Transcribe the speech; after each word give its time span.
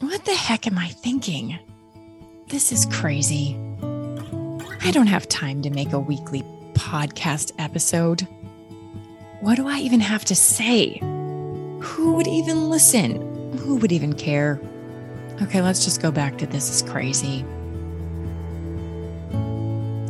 What 0.00 0.24
the 0.24 0.34
heck 0.34 0.66
am 0.66 0.78
I 0.78 0.88
thinking? 0.88 1.58
This 2.48 2.72
is 2.72 2.86
crazy. 2.86 3.54
I 4.82 4.90
don't 4.92 5.08
have 5.08 5.28
time 5.28 5.60
to 5.60 5.68
make 5.68 5.92
a 5.92 5.98
weekly 5.98 6.42
podcast 6.72 7.52
episode. 7.58 8.26
What 9.40 9.56
do 9.56 9.68
I 9.68 9.78
even 9.80 10.00
have 10.00 10.24
to 10.24 10.34
say? 10.34 10.96
Who 11.82 12.14
would 12.14 12.26
even 12.26 12.70
listen? 12.70 13.58
Who 13.58 13.76
would 13.76 13.92
even 13.92 14.14
care? 14.14 14.58
Okay, 15.42 15.60
let's 15.60 15.84
just 15.84 16.00
go 16.00 16.10
back 16.10 16.38
to 16.38 16.46
this 16.46 16.70
is 16.70 16.88
crazy. 16.90 17.44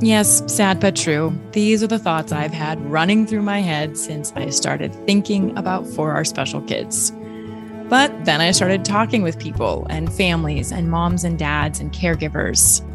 Yes, 0.00 0.44
sad 0.46 0.78
but 0.78 0.94
true. 0.94 1.36
These 1.50 1.82
are 1.82 1.88
the 1.88 1.98
thoughts 1.98 2.30
I've 2.30 2.54
had 2.54 2.80
running 2.84 3.26
through 3.26 3.42
my 3.42 3.58
head 3.58 3.98
since 3.98 4.32
I 4.36 4.50
started 4.50 4.94
thinking 5.04 5.58
about 5.58 5.84
For 5.84 6.12
Our 6.12 6.24
Special 6.24 6.60
Kids. 6.60 7.12
But 7.90 8.24
then 8.24 8.40
I 8.40 8.52
started 8.52 8.84
talking 8.84 9.22
with 9.22 9.36
people 9.40 9.84
and 9.90 10.12
families 10.12 10.70
and 10.70 10.88
moms 10.88 11.24
and 11.24 11.36
dads 11.36 11.80
and 11.80 11.92
caregivers. 11.92 12.86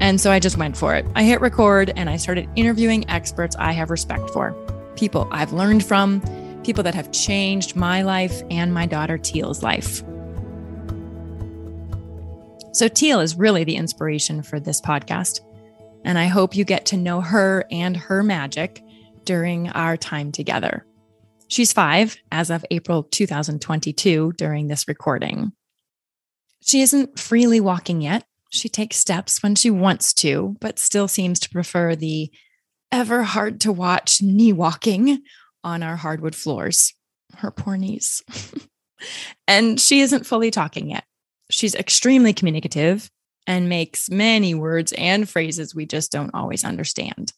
And 0.00 0.18
so 0.18 0.32
I 0.32 0.40
just 0.40 0.56
went 0.56 0.78
for 0.78 0.94
it. 0.94 1.04
I 1.14 1.24
hit 1.24 1.42
record 1.42 1.92
and 1.94 2.08
I 2.08 2.16
started 2.16 2.48
interviewing 2.56 3.08
experts 3.10 3.54
I 3.58 3.72
have 3.72 3.90
respect 3.90 4.30
for, 4.30 4.52
people 4.96 5.28
I've 5.30 5.52
learned 5.52 5.84
from, 5.84 6.22
people 6.64 6.82
that 6.84 6.94
have 6.94 7.12
changed 7.12 7.76
my 7.76 8.00
life 8.00 8.42
and 8.50 8.72
my 8.72 8.86
daughter 8.86 9.18
Teal's 9.18 9.62
life. 9.62 10.02
So, 12.72 12.88
Teal 12.88 13.20
is 13.20 13.36
really 13.36 13.64
the 13.64 13.76
inspiration 13.76 14.42
for 14.42 14.58
this 14.58 14.80
podcast. 14.80 15.40
And 16.02 16.18
I 16.18 16.26
hope 16.26 16.56
you 16.56 16.64
get 16.64 16.86
to 16.86 16.96
know 16.96 17.20
her 17.20 17.66
and 17.70 17.94
her 17.94 18.22
magic 18.22 18.82
during 19.24 19.68
our 19.70 19.98
time 19.98 20.32
together. 20.32 20.86
She's 21.48 21.72
five 21.72 22.16
as 22.32 22.50
of 22.50 22.64
April 22.70 23.02
2022 23.02 24.32
during 24.36 24.66
this 24.66 24.88
recording. 24.88 25.52
She 26.62 26.80
isn't 26.80 27.18
freely 27.18 27.60
walking 27.60 28.00
yet. 28.00 28.24
She 28.50 28.68
takes 28.68 28.96
steps 28.96 29.42
when 29.42 29.54
she 29.54 29.70
wants 29.70 30.14
to, 30.14 30.56
but 30.60 30.78
still 30.78 31.08
seems 31.08 31.38
to 31.40 31.50
prefer 31.50 31.94
the 31.94 32.30
ever 32.90 33.24
hard 33.24 33.60
to 33.62 33.72
watch 33.72 34.22
knee 34.22 34.52
walking 34.52 35.22
on 35.62 35.82
our 35.82 35.96
hardwood 35.96 36.34
floors. 36.34 36.94
Her 37.36 37.50
poor 37.50 37.76
knees. 37.76 38.22
and 39.48 39.80
she 39.80 40.00
isn't 40.00 40.26
fully 40.26 40.50
talking 40.50 40.90
yet. 40.90 41.04
She's 41.50 41.74
extremely 41.74 42.32
communicative 42.32 43.10
and 43.46 43.68
makes 43.68 44.08
many 44.08 44.54
words 44.54 44.92
and 44.96 45.28
phrases 45.28 45.74
we 45.74 45.84
just 45.84 46.10
don't 46.10 46.34
always 46.34 46.64
understand. 46.64 47.32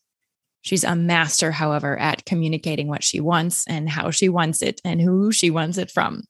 She's 0.67 0.83
a 0.83 0.97
master, 0.97 1.53
however, 1.53 1.97
at 1.97 2.25
communicating 2.25 2.89
what 2.89 3.05
she 3.05 3.21
wants 3.21 3.65
and 3.69 3.89
how 3.89 4.11
she 4.11 4.29
wants 4.29 4.63
it 4.63 4.81
and 4.85 5.01
who 5.01 5.31
she 5.31 5.49
wants 5.49 5.79
it 5.79 5.93
from. 5.93 6.25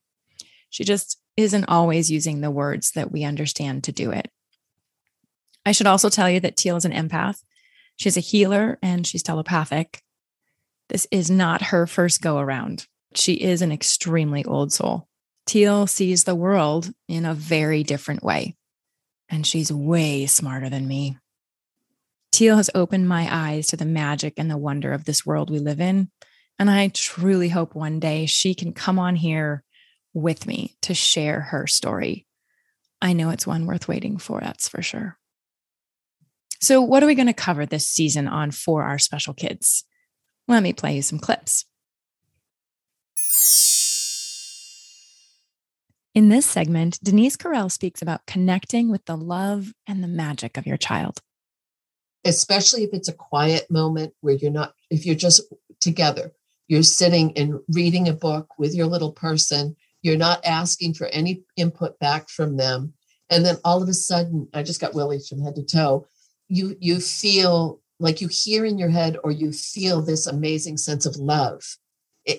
She 0.69 0.85
just 0.85 1.19
isn't 1.39 1.65
always 1.69 2.11
using 2.11 2.43
the 2.43 2.51
words 2.51 2.91
that 2.91 3.11
we 3.11 3.25
understand 3.25 3.85
to 3.85 3.93
do 3.93 4.11
it. 4.11 4.31
I 5.65 5.73
should 5.73 5.87
also 5.87 6.11
tell 6.11 6.29
you 6.29 6.39
that 6.41 6.55
Teal 6.55 6.77
is 6.77 6.85
an 6.85 6.93
empath. 6.93 7.39
She's 7.97 8.19
a 8.19 8.21
healer 8.21 8.79
and 8.83 9.07
she's 9.07 9.23
telepathic. 9.23 10.03
This 10.91 11.07
is 11.11 11.31
not 11.31 11.63
her 11.63 11.87
first 11.87 12.21
go 12.21 12.39
around. 12.39 12.87
She 13.15 13.37
is 13.37 13.63
an 13.63 13.73
extremely 13.73 14.45
old 14.45 14.71
soul. 14.71 15.09
Teal 15.47 15.87
sees 15.87 16.25
the 16.25 16.35
world 16.35 16.93
in 17.09 17.25
a 17.25 17.33
very 17.33 17.83
different 17.83 18.23
way 18.23 18.55
and 19.31 19.47
she's 19.47 19.73
way 19.73 20.27
smarter 20.27 20.69
than 20.69 20.87
me. 20.87 21.17
Teal 22.37 22.59
has 22.59 22.69
opened 22.75 23.09
my 23.09 23.27
eyes 23.35 23.69
to 23.69 23.79
the 23.79 23.87
magic 23.87 24.35
and 24.37 24.51
the 24.51 24.59
wonder 24.59 24.93
of 24.93 25.07
this 25.07 25.25
world 25.25 25.49
we 25.49 25.59
live 25.59 25.81
in. 25.81 26.11
And 26.59 26.69
I 26.69 26.89
truly 26.89 27.49
hope 27.49 27.75
one 27.75 27.99
day 27.99 28.27
she 28.27 28.55
can 28.55 28.75
come 28.75 28.99
on 28.99 29.17
here 29.17 29.65
with 30.13 30.47
me 30.47 30.77
to 30.83 30.93
share 30.93 31.41
her 31.41 31.67
story. 31.67 32.27
I 33.01 33.15
know 33.15 33.31
it's 33.31 33.47
one 33.47 33.65
worth 33.65 33.89
waiting 33.89 34.19
for, 34.19 34.41
that's 34.41 34.69
for 34.69 34.83
sure. 34.83 35.17
So, 36.61 36.83
what 36.83 37.03
are 37.03 37.07
we 37.07 37.15
going 37.15 37.27
to 37.27 37.33
cover 37.33 37.65
this 37.65 37.87
season 37.87 38.29
on 38.29 38.51
For 38.51 38.83
Our 38.83 38.99
Special 38.99 39.33
Kids? 39.33 39.85
Let 40.47 40.63
me 40.63 40.75
play 40.75 40.97
you 40.97 41.01
some 41.01 41.19
clips. 41.19 41.65
In 46.15 46.29
this 46.29 46.45
segment, 46.45 46.99
Denise 47.03 47.39
Carell 47.39 47.73
speaks 47.73 48.03
about 48.03 48.27
connecting 48.27 48.91
with 48.91 49.07
the 49.07 49.17
love 49.17 49.73
and 49.87 50.05
the 50.05 50.09
magic 50.09 50.59
of 50.59 50.67
your 50.67 50.77
child. 50.77 51.23
Especially 52.27 52.85
if 52.85 52.91
it's 52.93 53.09
a 53.09 53.15
quiet 53.15 53.71
moment 53.71 54.13
where 54.21 54.35
you're 54.35 54.51
not, 54.51 54.75
if 54.91 55.07
you're 55.07 55.15
just 55.15 55.43
together, 55.81 56.33
you're 56.69 56.83
sitting 56.83 57.37
and 57.39 57.61
reading 57.69 58.09
a 58.09 58.13
book 58.13 58.49
with 58.59 58.75
your 58.75 58.87
little 58.87 59.13
person, 59.13 59.77
you're 60.03 60.17
not 60.17 60.45
asking 60.45 60.95
for 60.95 61.07
any 61.09 61.43
input 61.57 61.99
back 61.99 62.29
from 62.29 62.57
them. 62.57 62.93
And 63.31 63.45
then 63.45 63.57
all 63.65 63.83
of 63.83 63.89
a 63.89 63.95
sudden, 63.95 64.49
I 64.53 64.63
just 64.63 64.81
got 64.81 64.95
willies 64.95 65.29
from 65.29 65.43
head 65.43 65.55
to 65.57 65.65
toe. 65.65 66.07
You 66.49 66.77
you 66.81 67.01
feel 67.01 67.81
like 67.99 68.21
you 68.21 68.29
hear 68.29 68.65
in 68.65 68.79
your 68.79 68.91
head 68.91 69.17
or 69.25 69.31
you 69.31 69.53
feel 69.53 70.03
this 70.03 70.27
amazing 70.27 70.77
sense 70.77 71.07
of 71.07 71.17
love 71.17 71.63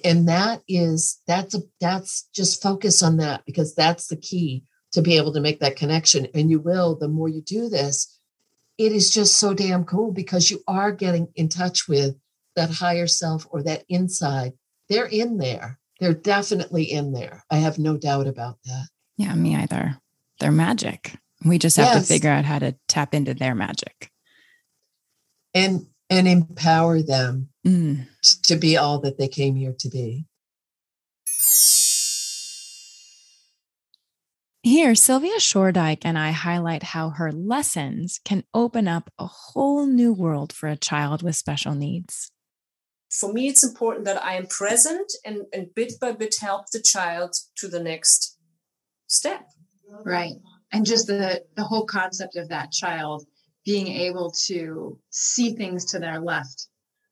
and 0.04 0.28
that 0.28 0.62
is 0.68 1.22
that's 1.28 1.56
a 1.56 1.62
that's 1.80 2.28
just 2.34 2.62
focus 2.62 3.02
on 3.02 3.18
that 3.18 3.44
because 3.46 3.74
that's 3.74 4.08
the 4.08 4.18
key 4.18 4.64
to 4.92 5.02
be 5.02 5.18
able 5.18 5.34
to 5.34 5.42
make 5.42 5.60
that 5.60 5.76
connection 5.76 6.28
and 6.34 6.50
you 6.50 6.60
will 6.60 6.96
the 6.96 7.08
more 7.08 7.30
you 7.30 7.42
do 7.42 7.70
this 7.70 8.17
it 8.78 8.92
is 8.92 9.10
just 9.10 9.38
so 9.38 9.54
damn 9.54 9.84
cool 9.86 10.12
because 10.12 10.52
you 10.52 10.62
are 10.68 10.92
getting 10.92 11.28
in 11.36 11.50
touch 11.50 11.88
with 11.88 12.16
that 12.56 12.70
higher 12.70 13.08
self 13.08 13.46
or 13.50 13.64
that 13.64 13.84
inside. 13.90 14.54
They're 14.90 15.06
in 15.06 15.38
there. 15.38 15.80
They're 16.00 16.14
definitely 16.14 16.84
in 16.84 17.12
there. 17.12 17.44
I 17.50 17.58
have 17.58 17.80
no 17.80 17.98
doubt 17.98 18.28
about 18.28 18.58
that. 18.66 18.88
Yeah 19.18 19.34
me 19.36 19.56
either. 19.56 19.98
They're 20.40 20.52
magic. 20.52 21.16
We 21.46 21.58
just 21.58 21.78
have 21.78 21.88
yes. 21.88 22.08
to 22.08 22.14
figure 22.14 22.30
out 22.30 22.46
how 22.46 22.60
to 22.60 22.76
tap 22.88 23.14
into 23.14 23.34
their 23.34 23.56
magic. 23.56 24.12
And 25.54 25.88
and 26.10 26.28
empower 26.28 27.02
them 27.02 27.50
mm. 27.66 28.08
to 28.44 28.56
be 28.56 28.78
all 28.78 29.00
that 29.00 29.18
they 29.18 29.28
came 29.28 29.56
here 29.56 29.76
to 29.80 29.90
be. 29.90 30.26
Here, 34.68 34.96
Sylvia 34.96 35.40
Shordyke 35.40 36.02
and 36.02 36.20
I 36.20 36.32
highlight 36.32 36.84
how 36.84 37.12
her 37.12 37.32
lessons 37.32 38.20
can 38.26 38.44
open 38.54 38.86
up 38.86 39.10
a 39.18 39.26
whole 39.26 39.86
new 39.86 40.12
world 40.12 40.52
for 40.52 40.68
a 40.68 40.76
child 40.76 41.24
with 41.24 41.38
special 41.38 41.74
needs. 41.74 42.34
For 43.10 43.32
me, 43.32 43.48
it's 43.48 43.64
important 43.64 44.04
that 44.04 44.22
I 44.22 44.34
am 44.34 44.46
present 44.48 45.10
and, 45.24 45.44
and 45.54 45.74
bit 45.74 45.94
by 46.02 46.12
bit 46.12 46.36
help 46.42 46.66
the 46.70 46.82
child 46.82 47.34
to 47.60 47.70
the 47.70 47.82
next 47.82 48.38
step. 49.08 49.46
Right. 50.04 50.34
And 50.74 50.86
just 50.86 51.08
the, 51.08 51.46
the 51.56 51.64
whole 51.64 51.86
concept 51.86 52.36
of 52.36 52.50
that 52.50 52.74
child 52.74 53.26
being 53.64 53.88
able 53.88 54.34
to 54.48 55.00
see 55.12 55.56
things 55.56 55.86
to 55.92 56.00
their 56.00 56.20
left 56.20 56.68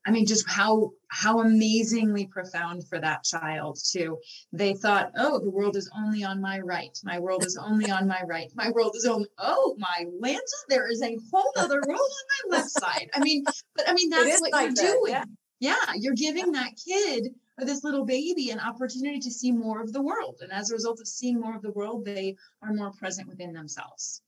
I 0.05 0.11
mean, 0.11 0.25
just 0.25 0.47
how 0.47 0.91
how 1.07 1.39
amazingly 1.39 2.27
profound 2.27 2.87
for 2.87 2.99
that 2.99 3.23
child 3.23 3.79
too. 3.83 4.19
They 4.53 4.73
thought, 4.73 5.11
oh, 5.17 5.39
the 5.39 5.49
world 5.49 5.75
is 5.75 5.89
only 5.97 6.23
on 6.23 6.39
my 6.41 6.59
right. 6.59 6.97
My 7.03 7.19
world 7.19 7.45
is 7.45 7.57
only 7.57 7.89
on 7.89 8.07
my 8.07 8.21
right. 8.27 8.51
My 8.55 8.69
world 8.69 8.95
is 8.95 9.05
only 9.05 9.27
oh 9.39 9.75
my 9.79 10.05
Lanta, 10.21 10.39
there 10.69 10.91
is 10.91 11.01
a 11.01 11.17
whole 11.31 11.51
other 11.57 11.81
world 11.87 11.99
on 11.99 12.49
my 12.51 12.57
left 12.57 12.69
side. 12.69 13.09
I 13.13 13.19
mean, 13.19 13.43
but 13.75 13.89
I 13.89 13.93
mean 13.93 14.09
that's 14.09 14.41
what 14.41 14.51
like 14.51 14.65
you're 14.65 14.73
that, 14.73 14.93
doing. 14.93 15.13
Yeah. 15.13 15.25
yeah, 15.59 15.93
you're 15.95 16.13
giving 16.13 16.51
that 16.51 16.73
kid 16.85 17.33
or 17.59 17.65
this 17.65 17.83
little 17.83 18.05
baby 18.05 18.49
an 18.51 18.59
opportunity 18.59 19.19
to 19.19 19.31
see 19.31 19.51
more 19.51 19.81
of 19.81 19.93
the 19.93 20.01
world. 20.01 20.37
And 20.41 20.51
as 20.51 20.69
a 20.69 20.75
result 20.75 20.99
of 20.99 21.07
seeing 21.07 21.39
more 21.39 21.55
of 21.55 21.61
the 21.61 21.71
world, 21.71 22.05
they 22.05 22.35
are 22.61 22.73
more 22.73 22.91
present 22.91 23.27
within 23.27 23.53
themselves. 23.53 24.21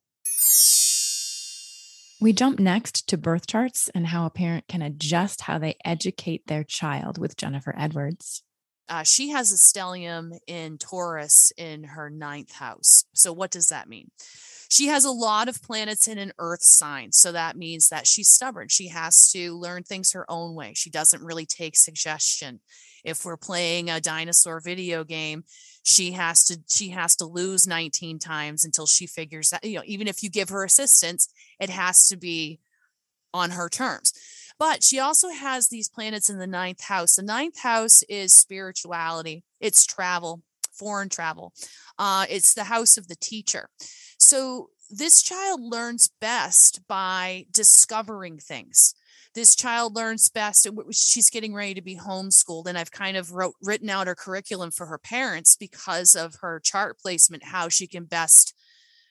We 2.19 2.33
jump 2.33 2.59
next 2.59 3.07
to 3.09 3.17
birth 3.17 3.45
charts 3.45 3.89
and 3.93 4.07
how 4.07 4.25
a 4.25 4.31
parent 4.31 4.67
can 4.67 4.81
adjust 4.81 5.41
how 5.41 5.59
they 5.59 5.77
educate 5.85 6.47
their 6.47 6.63
child 6.63 7.19
with 7.19 7.37
Jennifer 7.37 7.75
Edwards. 7.77 8.41
Uh, 8.89 9.03
she 9.03 9.29
has 9.29 9.51
a 9.51 9.55
stellium 9.55 10.37
in 10.47 10.77
Taurus 10.77 11.51
in 11.57 11.83
her 11.83 12.09
ninth 12.09 12.53
house. 12.53 13.05
So, 13.13 13.33
what 13.33 13.51
does 13.51 13.67
that 13.67 13.89
mean? 13.89 14.11
She 14.69 14.87
has 14.87 15.05
a 15.05 15.11
lot 15.11 15.47
of 15.47 15.61
planets 15.61 16.07
in 16.07 16.17
an 16.17 16.33
earth 16.39 16.63
sign. 16.63 17.11
So, 17.11 17.31
that 17.31 17.57
means 17.57 17.89
that 17.89 18.07
she's 18.07 18.29
stubborn. 18.29 18.69
She 18.69 18.87
has 18.87 19.29
to 19.31 19.57
learn 19.57 19.83
things 19.83 20.13
her 20.13 20.29
own 20.29 20.55
way. 20.55 20.73
She 20.75 20.89
doesn't 20.89 21.23
really 21.23 21.45
take 21.45 21.75
suggestion. 21.75 22.61
If 23.03 23.25
we're 23.25 23.37
playing 23.37 23.89
a 23.89 24.01
dinosaur 24.01 24.59
video 24.59 25.03
game, 25.03 25.43
she 25.87 26.11
has 26.11 26.43
to 26.43 26.59
she 26.67 26.89
has 26.89 27.15
to 27.15 27.25
lose 27.25 27.65
19 27.65 28.19
times 28.19 28.65
until 28.65 28.85
she 28.85 29.07
figures 29.07 29.51
that 29.51 29.63
you 29.63 29.77
know 29.77 29.83
even 29.85 30.07
if 30.09 30.21
you 30.21 30.29
give 30.29 30.49
her 30.49 30.65
assistance 30.65 31.29
it 31.61 31.69
has 31.69 32.09
to 32.09 32.17
be 32.17 32.59
on 33.33 33.51
her 33.51 33.69
terms 33.69 34.11
but 34.59 34.83
she 34.83 34.99
also 34.99 35.29
has 35.29 35.69
these 35.69 35.89
planets 35.89 36.29
in 36.29 36.39
the 36.39 36.47
ninth 36.47 36.83
house. 36.83 37.15
The 37.15 37.23
ninth 37.23 37.59
house 37.59 38.03
is 38.03 38.33
spirituality. 38.33 39.43
It's 39.59 39.85
travel 39.85 40.41
foreign 40.77 41.09
travel. 41.09 41.53
Uh, 41.97 42.25
it's 42.29 42.53
the 42.53 42.65
house 42.65 42.97
of 42.97 43.07
the 43.07 43.15
teacher. 43.15 43.69
So 44.19 44.69
this 44.89 45.21
child 45.21 45.61
learns 45.61 46.09
best 46.21 46.81
by 46.87 47.45
discovering 47.51 48.37
things. 48.37 48.93
This 49.35 49.55
child 49.55 49.95
learns 49.95 50.29
best 50.29 50.67
she's 50.91 51.29
getting 51.29 51.53
ready 51.53 51.75
to 51.75 51.81
be 51.81 51.95
homeschooled 51.95 52.65
and 52.65 52.75
i've 52.75 52.91
kind 52.91 53.15
of 53.15 53.33
wrote 53.33 53.53
written 53.61 53.87
out 53.87 54.07
her 54.07 54.15
curriculum 54.15 54.71
for 54.71 54.87
her 54.87 54.97
parents 54.97 55.55
because 55.55 56.15
of 56.15 56.37
her 56.41 56.59
chart 56.59 56.97
placement 56.97 57.43
how 57.43 57.69
she 57.69 57.85
can 57.85 58.05
best 58.05 58.55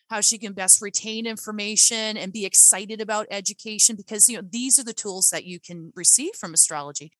how 0.09 0.21
she 0.21 0.39
can 0.39 0.53
best 0.53 0.81
retain 0.81 1.27
information 1.27 2.17
and 2.17 2.33
be 2.33 2.45
excited 2.45 3.01
about 3.01 3.27
education 3.31 3.97
because 3.97 4.29
you 4.29 4.37
know 4.37 4.49
these 4.49 4.79
are 4.79 4.85
the 4.85 4.93
tools 4.93 5.31
that 5.31 5.45
you 5.45 5.59
can 5.59 5.93
receive 5.95 6.35
from 6.35 6.55
astrology. 6.55 7.13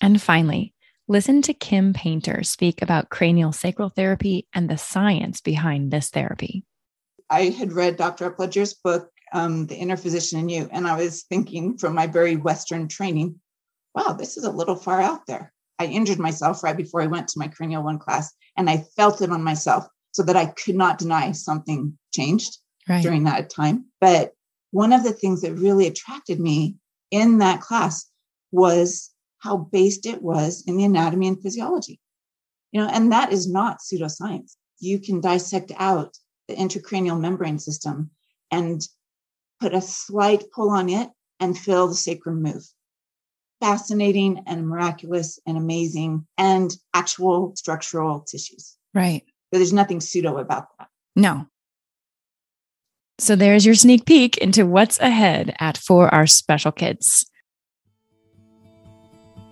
And 0.00 0.20
finally, 0.20 0.74
listen 1.08 1.42
to 1.42 1.54
Kim 1.54 1.92
Painter 1.92 2.42
speak 2.42 2.82
about 2.82 3.08
cranial 3.08 3.52
sacral 3.52 3.88
therapy 3.88 4.46
and 4.52 4.68
the 4.68 4.76
science 4.76 5.40
behind 5.40 5.90
this 5.90 6.10
therapy. 6.10 6.64
I 7.30 7.44
had 7.44 7.72
read 7.72 7.96
Dr. 7.96 8.30
Upledger's 8.30 8.74
book, 8.74 9.10
um, 9.32 9.66
The 9.66 9.76
Inner 9.76 9.96
Physician 9.96 10.40
in 10.40 10.48
You, 10.48 10.68
and 10.70 10.86
I 10.86 10.96
was 10.96 11.22
thinking 11.22 11.78
from 11.78 11.94
my 11.94 12.06
very 12.06 12.36
Western 12.36 12.86
training, 12.86 13.40
wow, 13.94 14.12
this 14.12 14.36
is 14.36 14.44
a 14.44 14.50
little 14.50 14.76
far 14.76 15.00
out 15.00 15.26
there. 15.26 15.52
I 15.78 15.86
injured 15.86 16.18
myself 16.18 16.62
right 16.62 16.76
before 16.76 17.00
I 17.00 17.06
went 17.06 17.28
to 17.28 17.38
my 17.38 17.48
cranial 17.48 17.82
one 17.82 17.98
class, 17.98 18.32
and 18.56 18.68
I 18.68 18.84
felt 18.96 19.22
it 19.22 19.30
on 19.30 19.42
myself 19.42 19.86
so 20.14 20.22
that 20.22 20.36
I 20.36 20.46
could 20.46 20.76
not 20.76 20.98
deny 20.98 21.32
something 21.32 21.98
changed 22.12 22.58
right. 22.88 23.02
during 23.02 23.24
that 23.24 23.50
time. 23.50 23.86
But 24.00 24.32
one 24.70 24.92
of 24.92 25.02
the 25.02 25.12
things 25.12 25.42
that 25.42 25.54
really 25.54 25.86
attracted 25.86 26.40
me 26.40 26.76
in 27.10 27.38
that 27.38 27.60
class 27.60 28.08
was 28.52 29.10
how 29.38 29.56
based 29.56 30.06
it 30.06 30.22
was 30.22 30.62
in 30.66 30.76
the 30.76 30.84
anatomy 30.84 31.28
and 31.28 31.40
physiology. 31.40 32.00
You 32.72 32.80
know, 32.80 32.88
and 32.88 33.12
that 33.12 33.32
is 33.32 33.48
not 33.48 33.80
pseudoscience. 33.80 34.56
You 34.78 35.00
can 35.00 35.20
dissect 35.20 35.72
out 35.76 36.16
the 36.48 36.54
intracranial 36.54 37.20
membrane 37.20 37.58
system 37.58 38.10
and 38.50 38.86
put 39.60 39.74
a 39.74 39.80
slight 39.80 40.44
pull 40.52 40.70
on 40.70 40.88
it 40.88 41.10
and 41.40 41.58
feel 41.58 41.88
the 41.88 41.94
sacrum 41.94 42.42
move. 42.42 42.64
Fascinating 43.60 44.44
and 44.46 44.68
miraculous 44.68 45.38
and 45.46 45.56
amazing 45.56 46.26
and 46.38 46.76
actual 46.92 47.54
structural 47.56 48.20
tissues. 48.20 48.76
Right. 48.92 49.24
There's 49.58 49.72
nothing 49.72 50.00
pseudo 50.00 50.38
about 50.38 50.66
that. 50.78 50.88
No. 51.16 51.46
So 53.18 53.36
there's 53.36 53.64
your 53.64 53.76
sneak 53.76 54.04
peek 54.06 54.36
into 54.38 54.66
what's 54.66 54.98
ahead 54.98 55.54
at 55.60 55.78
For 55.78 56.12
Our 56.12 56.26
Special 56.26 56.72
Kids. 56.72 57.30